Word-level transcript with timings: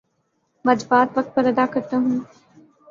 واجبات 0.65 1.17
وقت 1.17 1.29
پر 1.35 1.45
ادا 1.45 1.65
کرتا 1.73 1.97
ہوں 1.97 2.19